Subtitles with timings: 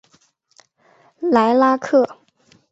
[1.19, 2.17] 莱拉克。